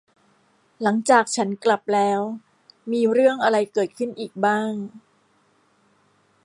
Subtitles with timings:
[0.81, 2.19] หลังจากฉับกลับแล้ว
[2.91, 4.73] มีเรื่องอะไรเกิดขึ้นอีกบ้าง